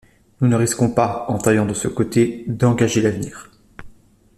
[0.41, 3.51] Nous ne risquons pas, en taillant de ce côté, d’engager l’avenir!